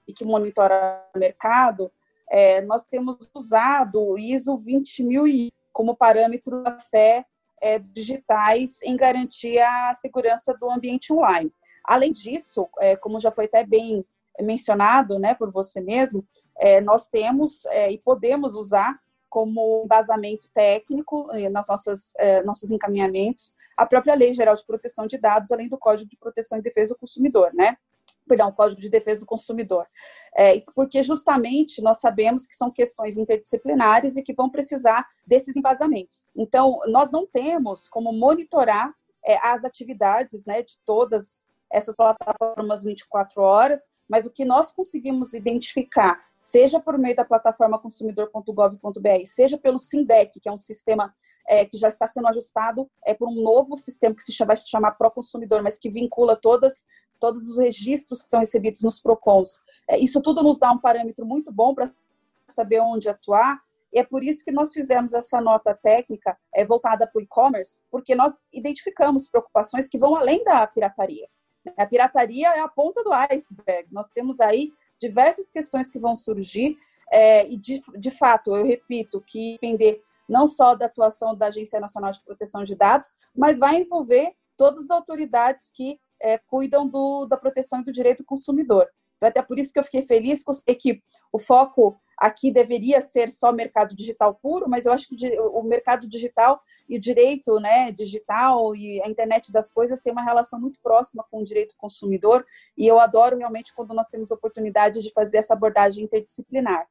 [0.07, 1.91] e que monitora o mercado,
[2.31, 7.27] é, nós temos usado o ISO 20001 como parâmetro da fé
[7.61, 11.53] é, digitais em garantir a segurança do ambiente online.
[11.89, 14.05] Além disso, é, como já foi até bem
[14.41, 16.23] mencionado né, por você mesmo,
[16.59, 18.99] é, nós temos é, e podemos usar
[19.31, 25.07] como embasamento técnico é, nas nossas é, nossos encaminhamentos a própria Lei Geral de Proteção
[25.07, 27.77] de Dados, além do Código de Proteção e Defesa do Consumidor, né?
[28.29, 29.87] perdão, Código de Defesa do Consumidor.
[30.37, 36.27] É, porque justamente nós sabemos que são questões interdisciplinares e que vão precisar desses embasamentos.
[36.37, 38.93] Então, nós não temos como monitorar
[39.25, 45.35] é, as atividades né, de todas essas plataformas 24 horas, mas o que nós conseguimos
[45.35, 51.15] identificar, seja por meio da plataforma consumidor.gov.br, seja pelo SINDEC, que é um sistema
[51.47, 54.57] é, que já está sendo ajustado é, por um novo sistema que se chama, vai
[54.57, 56.87] se chamar Pro Consumidor, mas que vincula todas
[57.19, 59.61] todos os registros que são recebidos nos PROCONs.
[59.89, 61.93] É, isso tudo nos dá um parâmetro muito bom para
[62.47, 63.61] saber onde atuar,
[63.93, 67.83] e é por isso que nós fizemos essa nota técnica é, voltada para o e-commerce,
[67.91, 71.29] porque nós identificamos preocupações que vão além da pirataria.
[71.77, 73.89] A pirataria é a ponta do iceberg.
[73.93, 76.77] Nós temos aí diversas questões que vão surgir,
[77.11, 81.81] é, e de, de fato, eu repito, que depender não só da atuação da Agência
[81.81, 87.27] Nacional de Proteção de Dados, mas vai envolver todas as autoridades que é, cuidam do,
[87.27, 88.87] da proteção e do direito do consumidor.
[89.19, 91.03] Então, até por isso que eu fiquei feliz com que
[91.33, 96.09] o foco aqui deveria ser só mercado digital puro, mas eu acho que o mercado
[96.09, 100.81] digital e o direito né, digital e a internet das coisas tem uma relação muito
[100.81, 102.45] próxima com o direito do consumidor,
[102.77, 106.87] e eu adoro realmente quando nós temos oportunidade de fazer essa abordagem interdisciplinar.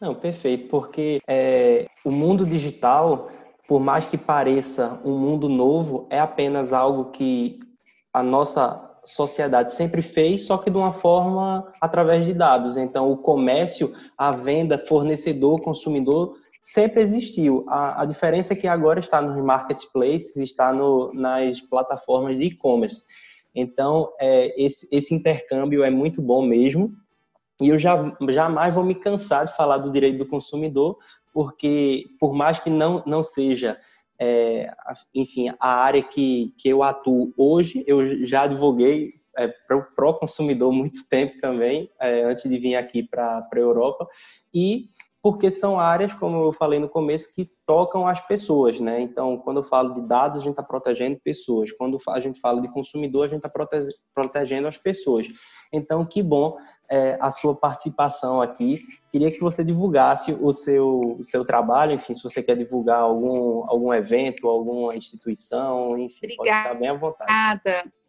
[0.00, 3.30] Não, perfeito, porque é, o mundo digital,
[3.68, 7.60] por mais que pareça um mundo novo, é apenas algo que
[8.12, 12.76] a nossa sociedade sempre fez, só que de uma forma através de dados.
[12.76, 17.64] Então, o comércio, a venda, fornecedor, consumidor, sempre existiu.
[17.68, 23.02] A, a diferença é que agora está nos marketplaces, está no, nas plataformas de e-commerce.
[23.54, 26.92] Então, é, esse, esse intercâmbio é muito bom mesmo.
[27.60, 30.96] E eu já, jamais vou me cansar de falar do direito do consumidor,
[31.32, 33.78] porque por mais que não, não seja
[34.20, 34.70] é,
[35.14, 40.70] enfim, a área que, que eu atuo hoje, eu já advoguei é, para o consumidor
[40.72, 44.06] muito tempo também, é, antes de vir aqui para a Europa,
[44.52, 44.90] e
[45.22, 49.00] porque são áreas, como eu falei no começo, que tocam as pessoas, né?
[49.00, 51.70] Então, quando eu falo de dados, a gente está protegendo pessoas.
[51.72, 53.50] Quando a gente fala de consumidor, a gente está
[54.14, 55.26] protegendo as pessoas.
[55.72, 56.56] Então, que bom
[56.88, 58.82] é, a sua participação aqui.
[59.10, 63.64] Queria que você divulgasse o seu, o seu trabalho, enfim, se você quer divulgar algum,
[63.68, 66.36] algum evento, alguma instituição, enfim, Obrigada.
[66.36, 67.30] pode ficar bem à vontade.
[67.30, 67.99] Obrigada.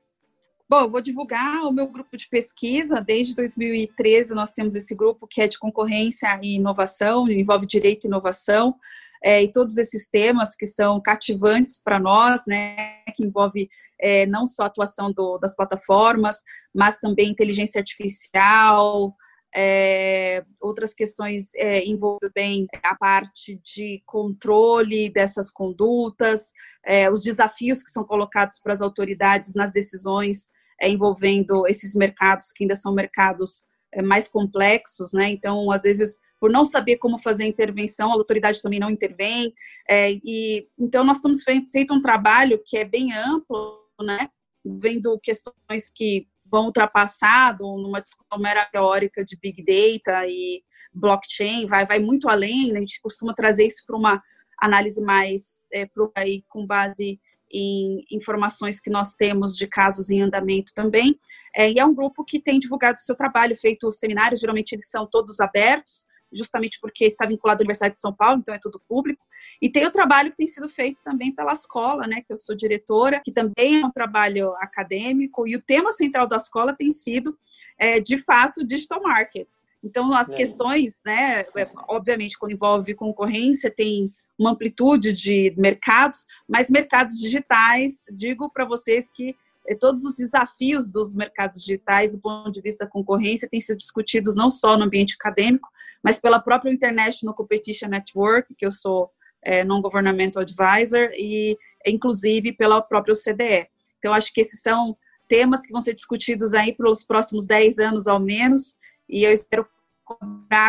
[0.72, 3.02] Bom, vou divulgar o meu grupo de pesquisa.
[3.02, 8.08] Desde 2013 nós temos esse grupo que é de concorrência e inovação, envolve direito e
[8.08, 8.74] inovação,
[9.22, 13.70] é, e todos esses temas que são cativantes para nós, né, que envolve
[14.00, 16.38] é, não só a atuação do, das plataformas,
[16.74, 19.14] mas também inteligência artificial,
[19.54, 26.54] é, outras questões é, envolvem bem a parte de controle dessas condutas,
[26.86, 30.50] é, os desafios que são colocados para as autoridades nas decisões
[30.82, 35.30] é, envolvendo esses mercados que ainda são mercados é, mais complexos, né?
[35.30, 39.54] Então, às vezes, por não saber como fazer a intervenção, a autoridade também não intervém.
[39.88, 44.30] É, e então nós estamos feito um trabalho que é bem amplo né?
[44.66, 50.64] Vendo questões que vão ultrapassar numa discussão mera teórica de Big Data e
[50.94, 52.80] blockchain, vai, vai muito além, né?
[52.80, 54.22] a gente costuma trazer isso para uma
[54.60, 57.20] análise mais é, aí, com base
[57.52, 61.18] em informações que nós temos de casos em andamento também.
[61.56, 64.90] É, e é um grupo que tem divulgado o seu trabalho, feito seminários, geralmente eles
[64.90, 68.82] são todos abertos, justamente porque está vinculado à Universidade de São Paulo, então é tudo
[68.88, 69.26] público.
[69.62, 72.56] E tem o trabalho que tem sido feito também pela escola, né, que eu sou
[72.56, 77.38] diretora, que também é um trabalho acadêmico, e o tema central da escola tem sido,
[77.78, 79.68] é, de fato, digital markets.
[79.84, 80.36] Então, as é.
[80.36, 88.06] questões, né, é, obviamente, quando envolve concorrência, tem uma amplitude de mercados, mas mercados digitais,
[88.12, 89.36] digo para vocês que
[89.68, 93.78] é, todos os desafios dos mercados digitais do ponto de vista da concorrência têm sido
[93.78, 95.70] discutidos não só no ambiente acadêmico,
[96.04, 99.12] mas pela própria International Competition Network, que eu sou
[99.44, 103.68] é, Non-Governmental Advisor, e inclusive pela própria OCDE.
[104.00, 108.08] Então, acho que esses são temas que vão ser discutidos aí pelos próximos 10 anos
[108.08, 108.76] ao menos,
[109.08, 109.68] e eu espero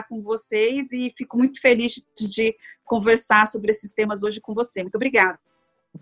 [0.08, 4.82] com vocês e fico muito feliz de, conversar sobre esses temas hoje com você.
[4.82, 5.38] Muito obrigada.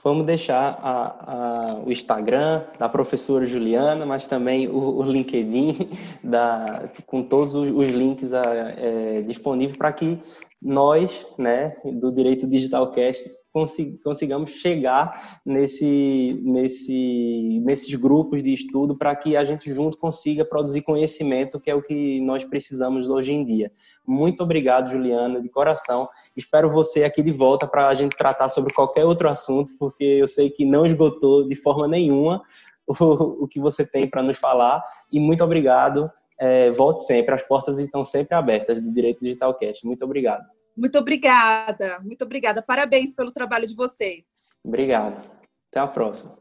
[0.02, 5.90] Vamos deixar a, a, o Instagram da professora Juliana, mas também o, o LinkedIn,
[6.22, 10.18] da, com todos os, os links é, disponíveis para que
[10.62, 19.14] nós, né, do Direito Digital Cast, consigamos chegar nesse, nesse, nesses grupos de estudo para
[19.16, 23.44] que a gente junto consiga produzir conhecimento, que é o que nós precisamos hoje em
[23.44, 23.72] dia.
[24.06, 26.08] Muito obrigado, Juliana, de coração.
[26.36, 30.28] Espero você aqui de volta para a gente tratar sobre qualquer outro assunto, porque eu
[30.28, 32.42] sei que não esgotou de forma nenhuma
[32.86, 34.82] o, o que você tem para nos falar.
[35.10, 36.10] E muito obrigado.
[36.38, 39.84] É, volte sempre, as portas estão sempre abertas do Direito Digital Cast.
[39.84, 40.59] Muito obrigado.
[40.80, 42.62] Muito obrigada, muito obrigada.
[42.62, 44.40] Parabéns pelo trabalho de vocês.
[44.64, 45.30] Obrigado.
[45.70, 46.38] Até a próxima.